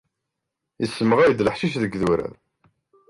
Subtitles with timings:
[0.83, 2.33] Issemɣay-d leḥcic deg idurar.